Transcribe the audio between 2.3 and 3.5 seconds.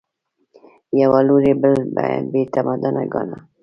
بې تمدنه ګاڼه